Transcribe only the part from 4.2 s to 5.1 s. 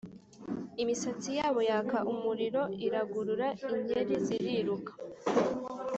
ziriruka--